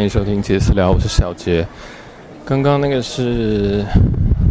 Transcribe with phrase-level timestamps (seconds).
[0.00, 1.62] 欢迎收听杰私聊，我是小杰。
[2.42, 3.84] 刚刚那个是，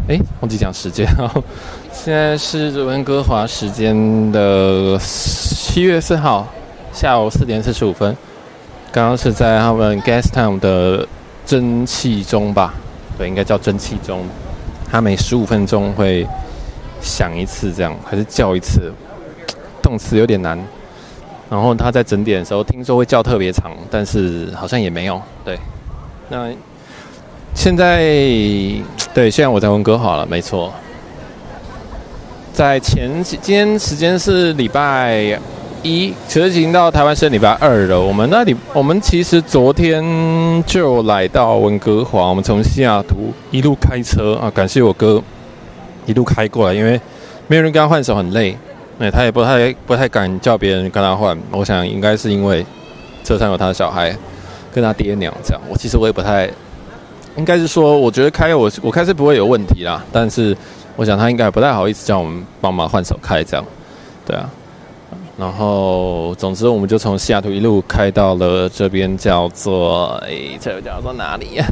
[0.07, 1.43] 哎，忘记讲时间哦。
[1.91, 6.48] 现在是温哥华时间的七月四号
[6.93, 8.16] 下午四点四十五分。
[8.91, 11.08] 刚刚是在他们 Gastown 的
[11.48, 12.75] 蒸汽钟吧？
[13.17, 14.23] 对，应该叫蒸汽钟。
[14.88, 16.27] 它每十五分钟会
[17.02, 18.94] 响一次，这样还是叫一次？
[19.81, 20.63] 动词有点难。
[21.49, 25.20] 然后他在整点的时候，听说会叫特别长，但是好像也没有。
[25.44, 25.58] 对，
[26.30, 26.48] 那
[27.55, 27.99] 现在
[29.13, 30.72] 对，现在我在温哥华了，没错。
[32.53, 35.39] 在前几今天时间是礼拜
[35.81, 38.00] 一，其实已经到台湾是礼拜二了。
[38.00, 40.03] 我们那里，我们其实昨天
[40.67, 45.23] 就来到温哥华，我们从西雅图一路开车啊，感谢我哥
[46.05, 47.00] 一路开过来，因为
[47.47, 48.58] 没有人跟他换手，很累。
[49.00, 52.66] 哎，他也不太不太敢叫别人跟他换，我想应该是因为
[53.23, 54.14] 车上有他的小孩
[54.73, 55.61] 跟他爹娘这样。
[55.69, 56.50] 我其实我也不太，
[57.38, 60.55] 应该是说，我觉得开我我开车不会有问题啦，但是
[60.97, 63.66] 我想他应该不太好意思叫我们帮忙换手开这样，
[64.25, 64.50] 对啊。
[65.38, 71.66] 然后总之我们就从西雅图一路开到了这边叫做哎，这叫做哪里呀？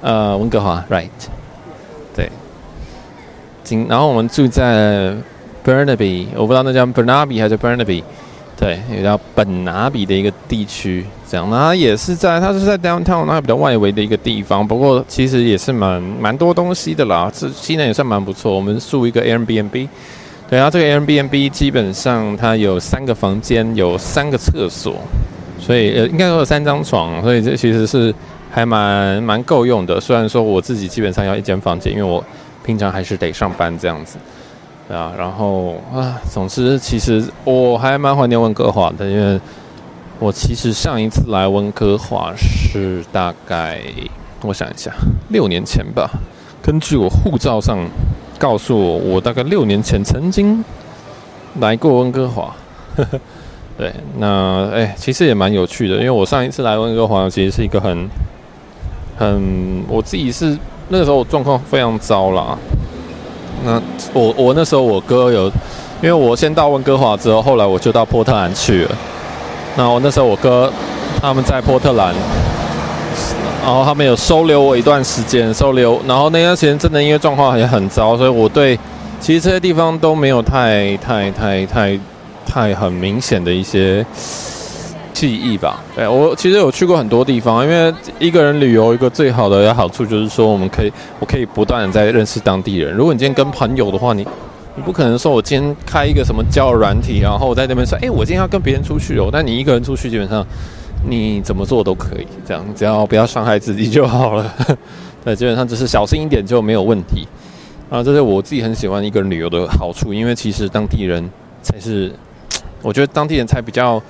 [0.00, 1.08] 呃，温哥华，right？
[2.12, 2.28] 对。
[3.62, 5.14] 今然后我们住在。
[5.64, 8.02] Burnaby，我不知道那叫 Burnaby 还是 Burnaby，
[8.56, 11.48] 对，也叫本拿比的一个地区，这样。
[11.50, 18.54] 那也是在，它是在 downtown 那比较外围的一个地方，不过其实也是蛮蛮多东西的啦，这西南也算蛮不错。
[18.54, 19.88] 我们住一个 Airbnb，
[20.50, 24.96] 对啊，这个 Airbnb 基本上它有三个房间，有三个厕所，
[25.58, 28.14] 所以呃应该说有三张床，所以这其实是
[28.50, 30.00] 还蛮蛮够用的。
[30.00, 32.22] 虽然说我自己基本上要一间房间，因为我
[32.64, 34.18] 平常还是得上班这样子。
[34.90, 39.40] 啊，然后啊，总之，其实我还蛮怀念温哥华的，因为
[40.18, 43.80] 我其实上一次来温哥华是大概，
[44.42, 44.92] 我想一下，
[45.28, 46.10] 六年前吧。
[46.60, 47.78] 根据我护照上
[48.38, 50.64] 告诉我，我大概六年前曾经
[51.58, 52.54] 来过温哥华。
[53.78, 58.08] 对，那哎，其实也蛮有趣的，因为我上一次来温哥华其实是一个很
[59.16, 60.56] 很，我自己是
[60.88, 62.56] 那个时候状况非常糟啦。
[63.64, 63.80] 那
[64.12, 65.46] 我我那时候我哥有，
[66.00, 68.90] 因为我先到温哥华之后，后来我就到波特兰去了。
[69.76, 70.72] 那我那时候我哥
[71.20, 72.14] 他们在波特兰，
[73.64, 76.00] 然后他们有收留我一段时间，收留。
[76.06, 78.78] 然后那段时间真的因为状况也很糟，所以我对
[79.20, 81.98] 其实这些地方都没有太太太太
[82.44, 84.04] 太很明显的一些。
[85.22, 92.92] 记忆吧，对，我其实有去过很多地方，因为一个人旅游一个最好的好处就是说，我们可以，我可以不断的在认识当地人。
[92.92, 94.26] 如果你今天跟朋友的话，你
[94.74, 99.28] 你不可能说我今天开一个什么交友软体，然后我在那边说，哎，我今天要跟别人出去哦。
[99.32, 100.44] 但你一个人出去，基本上
[101.08, 104.52] 你怎么做都可以，这样只要不要伤害自己就好了。
[105.24, 107.28] 对，基本上只是小心一点就没有问题。
[107.88, 111.30] 啊，这是我自己很喜欢一个人旅游的好处，因为其实当地人
[111.62, 112.12] 才是，
[112.82, 114.02] 我觉得当地人才比较。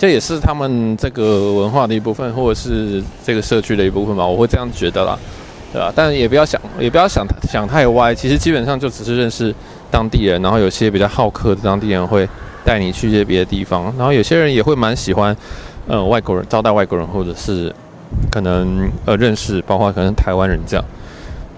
[0.00, 5.18] 这也是他们这个文化的一部分，或者是这个社区的一部分吧，我会这样觉得啦，
[5.74, 5.92] 对吧？
[5.94, 8.14] 但也不要想，也不要想想太歪。
[8.14, 9.54] 其实基本上就只是认识
[9.90, 12.26] 当地人，然后有些比较好客的当地人会
[12.64, 15.36] 带你去一些别的地方，然后有些人也会蛮喜欢，
[15.86, 17.70] 呃，外国人招待外国人，或者是
[18.32, 20.84] 可能呃认识，包括可能台湾人这样。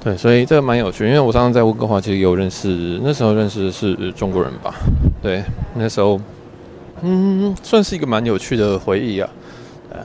[0.03, 4.75] 对，所以这个蛮有趣，因为我上次在温哥华其实有认识，那时候认识的是中国人吧？
[5.23, 5.45] 对，
[5.77, 6.21] 那时候。
[7.03, 9.29] 嗯，算是一个蛮有趣的回忆啊。
[9.91, 9.99] 呃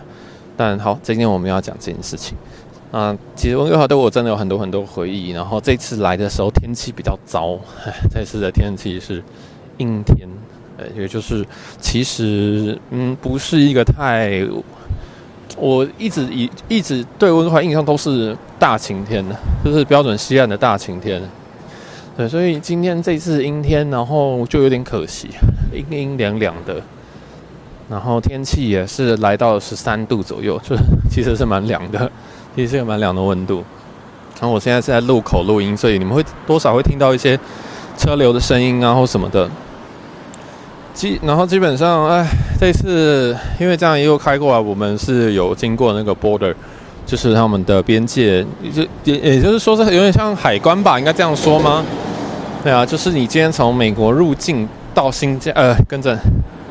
[0.57, 2.35] 但好，今天我们要讲这件事情
[2.91, 3.15] 啊。
[3.35, 5.29] 其实温哥华对我真的有很多很多回忆。
[5.29, 7.55] 然后这次来的时候天气比较糟，
[8.11, 9.23] 这次的天气是
[9.77, 10.27] 阴天，
[10.77, 11.45] 呃，也就是
[11.79, 14.43] 其实嗯，不是一个太，
[15.57, 21.21] 我一直以一直对温哥华印象都是大晴天的，就是标准西岸的大晴天。
[22.17, 25.29] 对，所以今天这次阴天，然后就有点可惜，
[25.73, 26.81] 阴阴凉凉的，
[27.89, 30.75] 然后天气也是来到十三度左右，就
[31.09, 32.11] 其实是蛮凉的，
[32.55, 33.63] 其实是个蛮凉的温度。
[34.39, 37.39] 然后我现在是在路口录音，所以你们会多少会听到一些
[37.97, 39.49] 车流的声音啊，或什么的。
[40.93, 42.27] 基然后基本上，哎，
[42.59, 46.53] 这次因为这样一路开过来，我们是有经过那个 border。
[47.05, 51.81] 就是他们的边界，就也也就是说是有点像海关吧，应该这样说吗？
[52.61, 54.67] 对啊，就是你今天从美国入境
[54.97, 56.17] 到新加，呃，跟着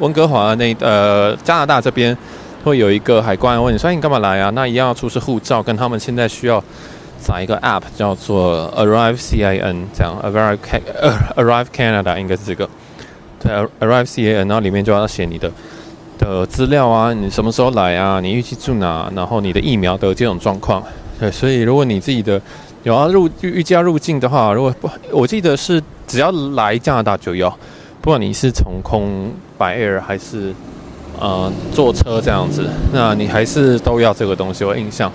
[0.01, 2.17] 温哥华那呃加拿大这边
[2.65, 4.51] 会有一个海关问你说，你干嘛来啊？
[4.51, 6.61] 那一样要出示护照，跟他们现在需要
[7.21, 10.83] 载一个 app 叫做 Arrive C I N，这样 Arrive Can
[11.37, 12.69] Arrive Canada 应该是这个，
[13.39, 15.49] 对 Arrive C I N，然后里面就要写你的
[16.19, 18.19] 的资料啊，你什么时候来啊？
[18.19, 19.09] 你预计住哪？
[19.15, 20.83] 然后你的疫苗的这种状况。
[21.21, 22.43] 对，所以如果你自己的
[22.83, 27.49] 有要入预计要入境的话，如果不，我记得是只要来加拿大就要，
[28.07, 30.55] 不管你是从空白 air 还是
[31.19, 34.65] 呃坐车这样子，那你还是都要这个东西。
[34.65, 35.11] 我印象，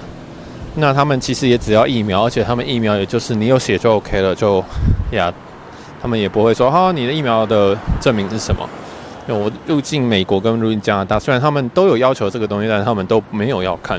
[0.75, 4.61] 那他们其实也只要疫苗，而且他们疫苗也就是你有写就 OK 了，就
[5.13, 5.33] 呀，
[6.01, 8.67] 他们也不会说哈你的疫苗的证明是什么。
[9.27, 13.97] 我入境美国跟入境加拿大，虽然他们都有要求这个东西，但是他们都没有要看。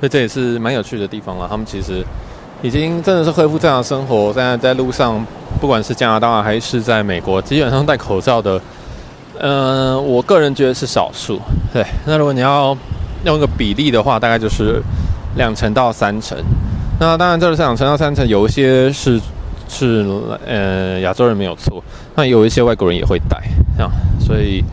[0.00, 1.46] 所以这也是蛮有趣的地方了。
[1.48, 2.04] 他们其实
[2.60, 4.32] 已经真的是恢复正常生活。
[4.32, 5.24] 现在在路上，
[5.62, 8.60] 不管是加拿大还是在美国，基本上戴口罩的，
[9.38, 11.40] 嗯、呃，我个人觉得是少数。
[11.72, 12.76] 对，那如果你要
[13.24, 14.82] 用个比例的话，大概就是
[15.36, 16.36] 两成到三成。
[16.98, 19.20] 那当然，这是两成到三成，有一些是
[19.68, 20.04] 是
[20.44, 21.80] 呃亚洲人没有错，
[22.16, 23.40] 那有一些外国人也会戴
[23.76, 24.64] 这样，所以。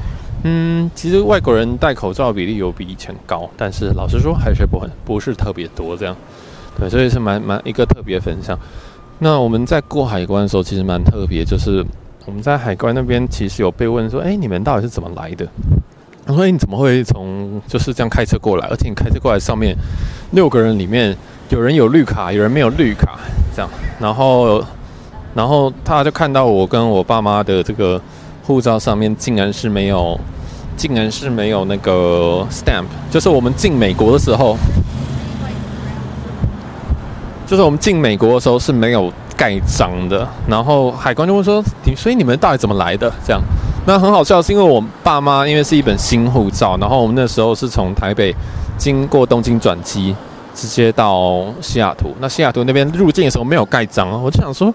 [0.43, 6.15] 嗯，其实外国人戴口罩比例有比以前高，但是老实说还是不很不是特别多这样。
[6.79, 8.57] 对，所以是蛮蛮一个特别分享。
[9.19, 11.85] 那我们在过海关的时候，其实蛮特别，就是
[12.25, 15.47] 我们在海关那边其实有被问说：“哎，你们到底是怎么来的？”
[16.25, 18.67] 我说：“你怎么会从就是这样开车过来？
[18.69, 19.75] 而且你开车过来上面
[20.31, 21.15] 六个人里面
[21.49, 23.19] 有人有绿卡，有人没有绿卡，
[23.55, 23.69] 这样。
[23.99, 24.63] 然后
[25.35, 28.01] 然后他就看到我跟我爸妈的这个。”
[28.41, 30.19] 护照上面竟然是没有，
[30.75, 34.57] 竟然是没有那个 stamp，就是我们进美国的时候，
[37.49, 40.27] 就是我们进美国的时候是没有盖章的。
[40.47, 43.41] 然后海关就问说：“你所以你们到底怎么来的？”这样，
[43.87, 48.31] 那很好笑，是因为我爸妈因为是一本新护照，然后我们那时候是从台北
[48.77, 50.15] 经过东京转机，
[50.53, 52.15] 直接到西雅图。
[52.19, 54.71] 那西雅图那边入境的时候没有盖章，我就想说，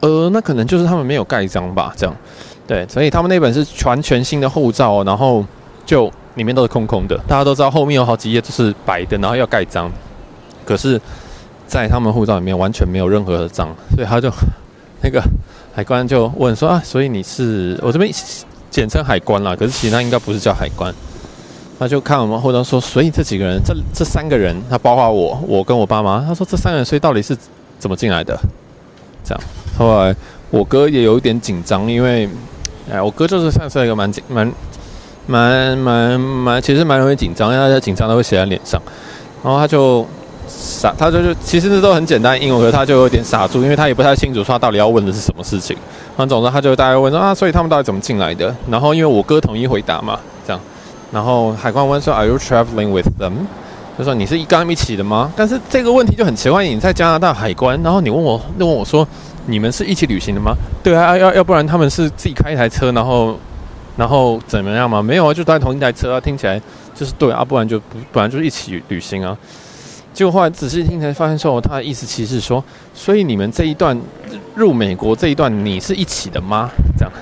[0.00, 2.16] 呃，那可能就是他们没有盖章吧，这样。
[2.66, 5.44] 对，所以他们那本是全全新的护照，然后
[5.84, 7.14] 就里面都是空空的。
[7.28, 9.92] 大家都知道后面有好几页都是白的，然后要盖章，
[10.64, 10.98] 可是，
[11.66, 14.30] 在他们护照里面完全没有任何的章，所以他就
[15.02, 15.22] 那个
[15.74, 18.12] 海关就问说啊，所以你是我这边
[18.70, 20.94] 简称海关啦，可是其实他应该不是叫海关。
[21.78, 27.36] 他就看我们护照说，所以这几个人，这这三个人，他包括我，我跟我爸妈，他说这三个人，所以到底是
[27.78, 28.38] 怎么进来的？
[29.22, 29.40] 这样，
[29.76, 30.16] 后来
[30.50, 32.28] 我哥也有一点紧张，因为。
[32.88, 34.48] 哎，我哥就是算是一个蛮紧、蛮、
[35.26, 38.80] 蛮、蛮、蛮，其实蛮容易紧张，因为他紧张都会写在脸上。
[39.42, 40.06] 然后他就
[40.56, 45.76] 傻，他就就其实这都很简单英文，可是他就有点傻住，因为他也不太清楚说他到底要问的是什么事情。
[46.16, 48.54] 然后总之他就大概问说啊，所以他们到底怎么进来的？
[48.70, 50.60] 然后因为我哥统一回答嘛，这样。
[51.12, 53.32] 然后海关问说，Are you traveling with them？
[53.98, 55.30] 就说你是跟他们一起的吗？
[55.36, 59.06] 但是这个问题就很奇怪，你在加拿大海关，然后你问我，问我说。
[59.48, 60.56] 你们是一起旅行的吗？
[60.82, 63.38] 对啊，要要不然他们是自己开一台车，然后
[63.96, 65.00] 然后怎么样吗？
[65.00, 66.60] 没有啊，就在同一台车啊，听起来
[66.96, 69.38] 就是对啊，不然就不不然就是一起旅行啊。
[70.16, 72.64] 就后来仔细听才发现说，他的意思其实是说，
[72.94, 73.94] 所以你们这一段
[74.54, 76.70] 入美国这一段你是一起的吗？
[76.98, 77.12] 这样，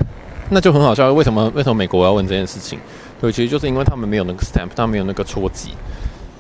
[0.48, 1.12] 那就很好笑。
[1.12, 2.78] 为什么为什么美国我要问这件事情？
[3.20, 5.70] 对，其实就是因为他们没有那个 stamp，他没有那个戳记。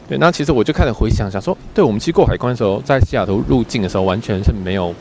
[0.08, 4.94] 对，那其实我就开始回想想说，对我们去过海关的时候，在西雅图入境的时候，完全是没有。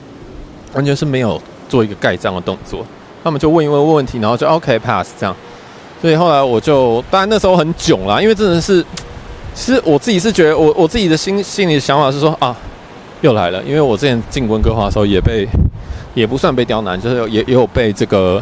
[0.73, 2.83] 完全是没有做一个盖章的动作，
[3.23, 5.35] 他们就问一问问问题，然后就 OK pass 这样。
[6.01, 8.83] 所以后来我就，当然那时候很囧啦，因为真的是，
[9.53, 12.55] 其实我自己是觉得，我我自己的心心里想法是说啊，
[13.21, 15.47] 又来了，因为我之前进温哥华的时候也被，
[16.13, 18.41] 也不算被刁难，就是也也有被这个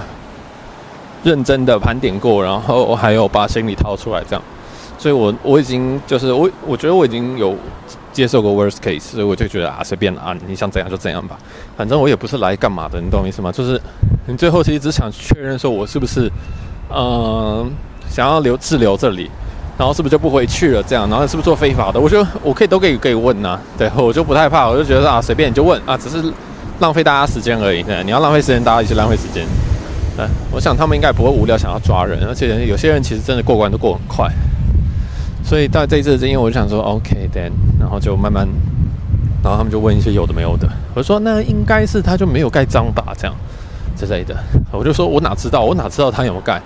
[1.24, 4.44] 认真的盘点过，然后还有把行李掏出来这样。
[4.98, 7.56] 所以我我已经就是我我觉得我已经有。
[8.14, 11.38] 接受过 worst case，所以我就觉得啊，随便啊，你想怎样就怎样吧，
[11.78, 13.54] 反正我也不是来干嘛的，你懂我意思吗？
[13.54, 13.82] 就是
[14.26, 16.30] 你最后其实只想确认说，我是不是
[16.94, 17.72] 嗯、
[18.10, 19.32] 想要留滞留这里，
[19.82, 20.84] 然后是不是就不回去了？
[20.84, 22.00] 这样，然后是不是做非法的？
[22.00, 26.32] 我觉得我可以都可以可以问呐、啊，对，我就不太怕，我就觉得啊，随便你就问啊，只是
[26.82, 27.82] 浪费大家时间而已。
[27.82, 29.44] 对，你要浪费时间，大家一起浪费时间。
[30.16, 34.32] 对，我想他们应该不会无聊，想要抓人，而且有些人其实真的过关都过很快。
[35.44, 38.48] 所以到这一次的经验，我就想说，OK，then，然后就慢慢，
[39.42, 40.70] 然后他们就问一些有的没有的。
[40.94, 43.36] 我说，那应该是他就没有盖章吧，这样
[43.98, 44.38] 之类的。
[44.70, 46.62] 我就说我哪知道，我哪知道他有没有盖？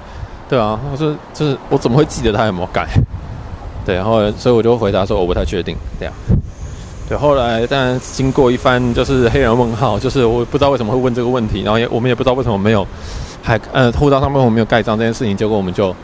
[0.47, 2.87] 对啊，我说就是我怎么会记得他有没有盖？
[3.85, 6.13] 对，然后所以我就回答说我不太确定这样。
[7.07, 12.85] 对，后来当然经过一番就是黑人问号，就是我不知道为什么会问这个问题，然后也我们也不知道为什么没有
[13.43, 15.95] 还呃护照上面我没有盖章这件事情，结果我们就。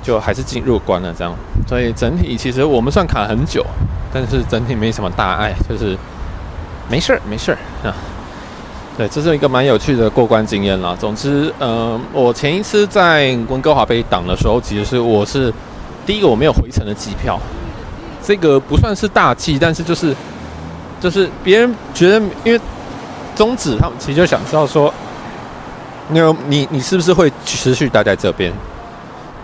[0.00, 1.34] 就还是进入关了，这样，
[1.66, 3.66] 所以整体其实我们算卡了很久，
[4.14, 5.98] 但是整体没什么大碍，就是
[6.88, 7.92] 没事儿没事儿啊。
[8.98, 10.96] 对，这是一个蛮有趣的过关经验啦。
[10.98, 15.54] 总之，嗯、我前一次在温哥华被挡的时候，其实是我是
[16.04, 17.38] 第一个我没有回程的机票，
[18.24, 20.12] 这个不算是大忌，但是就是
[21.00, 22.60] 就是别人觉得，因为
[23.36, 24.92] 宗旨他们其实就想知道说，
[26.08, 28.52] 那你你是不是会持续待在这边？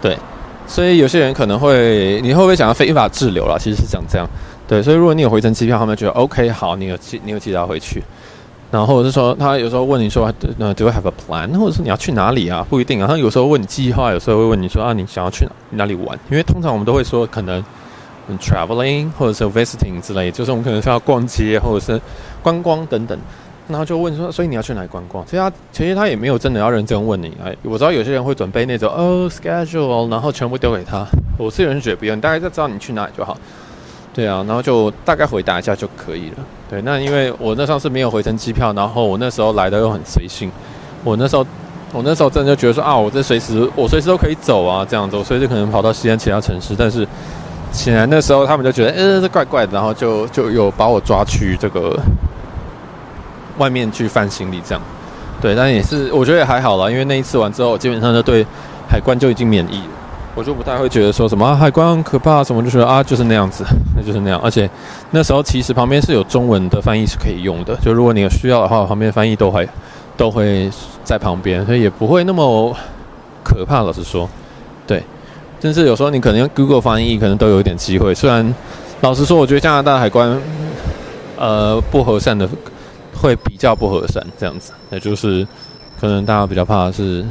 [0.03, 0.19] 对。
[0.67, 3.57] 所以有些人可能会，你会不会想要非法滞留啦？
[3.57, 4.27] 其实是讲这样，
[4.67, 4.83] 对。
[4.83, 8.03] 所以如果你有回程机票，他们觉得 OK，好，你有记，你有记得要回去。
[8.75, 10.25] 然后或者是说，他有时候问你说，
[10.59, 11.57] 呃，Do you have a plan？
[11.57, 12.67] 或者是你要去哪里啊？
[12.69, 13.07] 不一定啊。
[13.07, 16.19] 他有时候问你计划，有时候会问你说啊，你想要去哪哪里玩？
[16.29, 17.63] 因为通常我们都会说可能
[18.41, 22.01] traveling 或者是 visiting 之类，就是我们可能是要逛街或者是
[22.43, 23.17] 观光等等。
[23.69, 25.25] 然后就问说，所以你要去哪里观光？
[25.25, 27.33] 其实他其实他也没有真的要认真问你。
[27.45, 31.07] 哎，我知道有些人会准备那种哦 schedule，然后全部丢给他。
[31.39, 33.39] 我个人觉得不用，大概就知道你去哪里就好。
[34.13, 36.37] 对啊，然后就大概回答一下就可以了。
[36.75, 40.51] 对，那因为我那上次没有回程机票，然后我那时候来的又很随性。
[41.05, 41.47] 我那时候
[41.93, 46.75] 我那时候真的就觉得说啊，我这随时我随时都可以走啊，这样子，我随时可能跑到西安其他城市。
[46.77, 47.07] 但是
[47.71, 51.97] 显然那时候他们就觉得，嗯，这怪怪的，然后就就有把我抓去这个。
[53.57, 54.83] 外面去翻行李这样，
[55.41, 58.45] 对，但也是我觉得也还好啦，因为那一次完之后，基本上就对
[58.91, 59.93] 海关就已经免疫了，
[60.35, 63.65] 我就不太会觉得说什么、啊、海关可怕什么，就是啊就是那样子，
[63.97, 64.41] 那就是那样。
[64.41, 64.69] 而且
[65.11, 69.69] 那时候其实旁边是有中文的翻译是可以用的，就如果你有需要的话，旁边翻译都会
[70.17, 70.71] 都会
[71.05, 72.77] 在旁边，所以也不会那么
[73.43, 73.83] 可怕。
[73.83, 74.29] 老实说，
[74.87, 75.03] 对，
[75.61, 78.15] 但是有时候你可能用 Google 翻译，可能都有一点机会。
[78.15, 78.55] 虽然
[79.01, 80.41] 老实说，我觉得加拿大海关
[81.37, 82.49] 呃不和善的。
[83.17, 85.47] 会比较不和善这样子，也就是
[85.99, 87.25] 可能大家比较怕的是，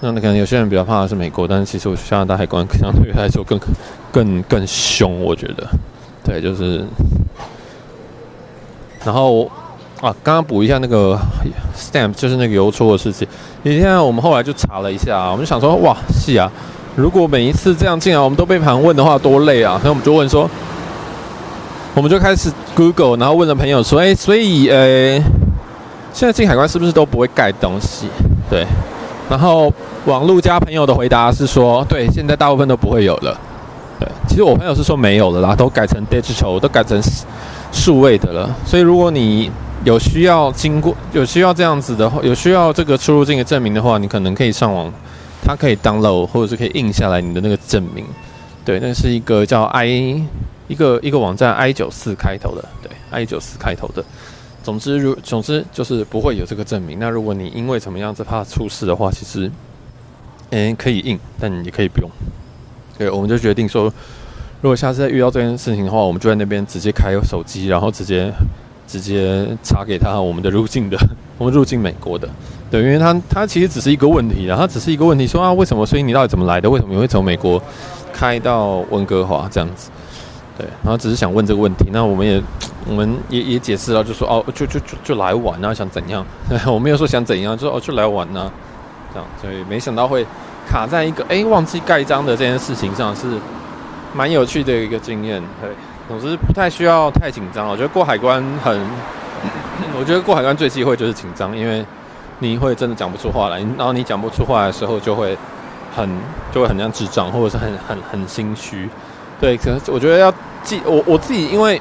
[0.00, 3.58] 那可能有些人比较怕的是美国，但是其实我加拿大海关 相对来说更
[4.10, 5.66] 更更凶，我觉得，
[6.24, 6.84] 对，就是，
[9.04, 9.44] 然后
[10.00, 11.18] 啊，刚刚补一下那个
[11.76, 13.28] stamp，就是那个邮戳的事情，
[13.62, 16.50] 你现在我们后来就查了一下，我们就想说，哇，是啊，
[16.96, 20.48] 如果每一次这样进来我们都被盘问的话，多累啊，所以我们就问说。
[21.92, 25.18] 我们就开始 Google，然后问了朋友说：“哎，所以呃，
[26.12, 28.06] 现在进海关是不是都不会盖东西？”
[28.48, 28.64] 对。
[29.30, 29.72] 然后
[30.04, 33.38] 网络加朋友的回答是说：“对，现在大部分都不会有了。”
[33.98, 34.08] 对。
[34.28, 37.00] 其实我朋友是说没有了啦，都改成 digital，都改成
[37.72, 38.54] 数位的了。
[38.66, 39.50] 所以如果你
[39.84, 44.92] 有需要经过有需要这样子的话，有需要这个出入境的证明的话，你可能可以上网，
[45.42, 48.04] 它可以 download 或者是可以印下来你的那个证明。
[48.64, 50.22] 对，那是一个叫 i。
[50.68, 54.04] 一个一个网站 i 九四开头的，对 i 九四开头的。
[54.62, 56.98] 总之，如总之就是不会有这个证明。
[56.98, 59.50] 那如果你因为什么样子怕出事的话，其实，
[60.50, 62.10] 嗯，可以印，但你也可以不用。
[62.98, 63.84] 对，我们就决定说，
[64.60, 68.30] 如果下次再遇到这件事情的话，我们就在那边直接开手机，然后直接
[68.86, 70.98] 直接查给他我们的入境的，
[71.38, 72.28] 我们入境美国的。
[72.70, 75.86] 对，因为他他其实只是一个问题，然后只是一个问题，说啊，为什么？
[75.86, 76.68] 所以你到底怎么来的？
[76.68, 77.60] 为什么你会从美国
[78.12, 79.90] 开到温哥华这样子？
[80.58, 82.42] 对，然后只是想问这个问题，那我们也，
[82.86, 86.24] 我们也也解释了，就说哦，就就就就来玩啊，想怎样？
[86.66, 88.50] 我没有说想怎样，就说哦，就来玩啊，
[89.14, 90.26] 这样，所以没想到会
[90.68, 93.26] 卡在一个哎忘记盖章的这件事情上，是
[94.14, 95.42] 蛮有趣的一个经验。
[95.62, 95.70] 对，
[96.08, 97.68] 总之不太需要太紧张。
[97.68, 98.78] 我觉得过海关很，
[99.98, 101.84] 我觉得过海关最忌讳就是紧张，因为
[102.40, 105.36] 你会真的讲不出话来，然后你讲不出话的时候，就会
[105.94, 106.08] 很
[106.52, 108.88] 就会很像智障，或者是很很很心虚。
[109.40, 110.32] 对，可能我觉得要
[110.62, 111.80] 记我我自己，因为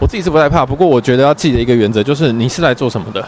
[0.00, 0.64] 我自己是不太怕。
[0.64, 3.22] 不过我觉得要记得一个原则就是，你是来做什么的？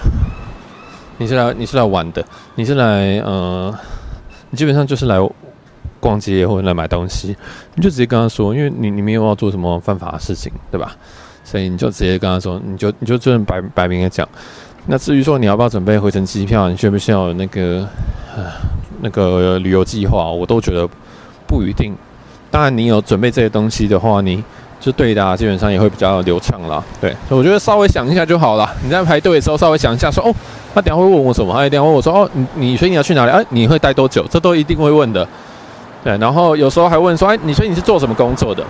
[1.18, 2.24] 你是来你是来玩的？
[2.54, 3.74] 你是来呃，
[4.50, 5.16] 你基本上就是来
[6.00, 7.36] 逛街或者来买东西，
[7.74, 10.96] 你就直接跟他说，因为你你没有要做什么犯法的事情，对吧？
[11.44, 14.26] 所以你就直接跟他说，你就你就这样摆摆明的讲。
[14.86, 17.86] 那至于说你要不要准备回程机票，你需不需要那个
[18.34, 18.44] 呃
[19.00, 20.88] 那个旅游计划，我都觉得
[21.46, 21.94] 不一定。
[22.50, 24.42] 当然，你有准备这些东西的话，你
[24.80, 26.82] 就对的，基本上也会比较流畅啦。
[27.00, 28.68] 对，我觉得稍微想一下就好了。
[28.82, 30.34] 你在排队的时候稍微想一下，说哦，
[30.74, 31.52] 他等下会问我什么？
[31.52, 33.32] 他等下问我说哦，你你所以你要去哪里？
[33.32, 34.24] 哎，你会待多久？
[34.30, 35.26] 这都一定会问的。
[36.02, 38.62] 对，然后有时候还问说，哎，你说你是做什么工作的？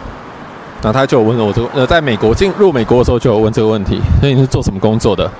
[0.81, 5.31] 然后他就问了我这个，呃，在美国进入美国的时候就有问这个问题，所以你是做什么工作的？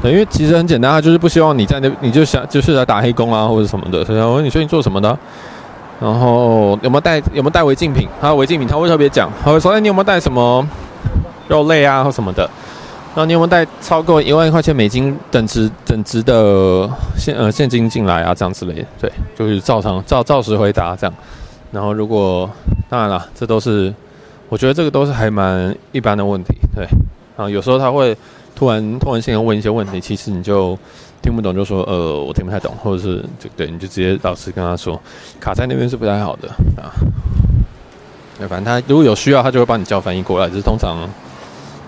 [0.00, 4.04] 对，因为其实很简单，他就是不希望你在那，你就想就是来打黑工啊或者什么的。
[4.04, 5.18] 所以我问你说你做什么的？
[6.00, 8.08] 然后有没有带有没有带违禁品？
[8.20, 10.66] 还有违禁品，他会特别讲，他会说：“哎，你有没有带什么
[11.48, 12.42] 肉类啊或什么的？
[13.14, 18.34] 然后你有没有带超过一万块钱美金等值等值的现呃现金进来啊？
[18.34, 21.14] 这样之类的，对，就是照常照照实回答这样。
[21.70, 22.50] 然后如果
[22.88, 23.94] 当然了，这都是
[24.48, 26.86] 我觉得这个都是还蛮一般的问题，对。
[27.36, 28.16] 啊，有时候他会
[28.54, 30.78] 突然突然性要问一些问题，其实你就
[31.22, 35.00] 听不懂，就说呃我听不太懂，或者是就对，你就直接老实跟他说，
[35.40, 36.48] 卡在那边是不太好的
[36.80, 36.92] 啊。
[38.38, 41.08] 对，反正他如果有需要，他就会帮你叫翻译过来，只是通常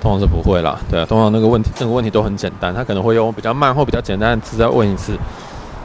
[0.01, 0.79] 通常是不会啦。
[0.91, 5.17] 对啊，通常那个问题那个问题都很简单，他可能会用比较慢或比较简单的字再问一次。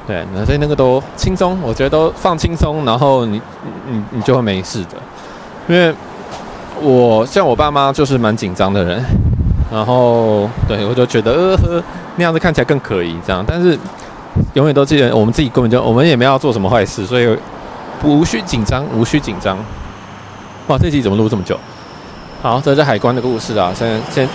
[0.07, 3.41] 对，那所以那个都轻松，我觉得都放轻松，然后你
[3.87, 4.97] 你你就会没事的。
[5.67, 5.93] 因为
[6.81, 9.03] 我像我爸妈就是蛮紧张的人，
[9.71, 11.83] 然后对我就觉得呃呵
[12.17, 13.77] 那样子看起来更可疑这样，但是
[14.53, 17.37] 永远都记得我们自己根本就我们也没有要做什么坏事，所以
[18.03, 19.57] 无需紧张，无需紧张。
[20.67, 21.57] 哇，这集怎么录这么久？
[22.41, 24.29] 好，这是海关的故事啊，先先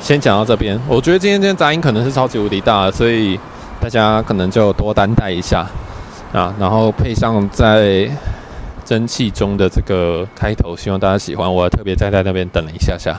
[0.00, 0.80] 先讲到这边。
[0.88, 3.38] 我觉得今天这杂音可能是超级无敌大，所以。
[3.82, 5.66] 大家可能就多担待一下
[6.34, 8.06] 啊，然后配上在
[8.84, 11.50] 蒸汽中的这个开头，希望大家喜欢。
[11.50, 13.18] 我特别在在那边等了一下下，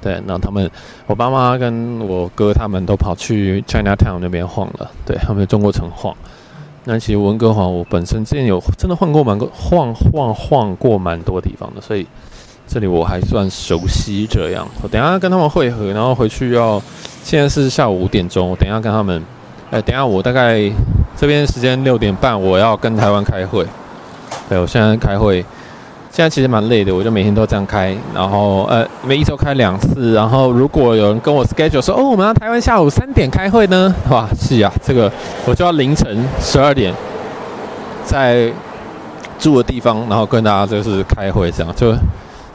[0.00, 0.70] 对，然后他们，
[1.06, 6.14] 我爸妈跟我哥他们都跑去 Chinatown 那边晃了，对，他们中国城晃。
[6.84, 12.06] 那其实温哥华我本身之前有真的晃过蛮多，晃晃晃过蛮多地方的，所以
[12.66, 14.26] 这里我还算熟悉。
[14.26, 16.80] 这样，我等下跟他们会合，然后回去要，
[17.22, 19.22] 现在是下午五点钟，我等一下跟他们。
[19.70, 20.68] 哎，等一下，我大概
[21.16, 23.64] 这边时间六点半，我要跟台湾开会。
[24.48, 25.44] 对，我现在开会，
[26.10, 30.12] 现在其实蛮累的，我就每天都这样开，然后呃，每一周开两次。
[30.12, 35.10] 然后如果有人跟我 schedule 说，哦，我们要台湾下午三点开会呢，哇，是呀，这个
[35.46, 36.92] 我就要凌晨十二点
[38.04, 38.52] 在
[39.38, 41.94] 住的地方，然后跟大家就是开会，这样就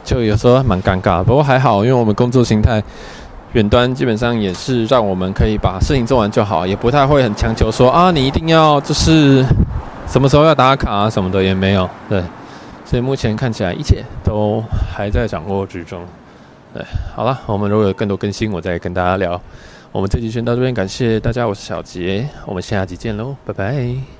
[0.04, 2.82] 就有时候蛮尴尬，不过还好，因为我们工作形态。
[3.52, 9.42] 远端基本上也是让我们可以把事情做完就好，也不太会很强求说啊，你一定要就是
[10.06, 11.88] 什么时候要打卡啊什么的也没有。
[12.06, 12.22] 对，
[12.86, 16.06] 所以目前看起来一切都还在掌握之中。
[16.72, 16.82] 对，
[17.14, 19.38] 好了，我们如果有更多更新，我再跟大家聊。
[19.92, 24.15] 我们这集先到这边，感谢大家，我是小杰，我们下集见喽，拜拜。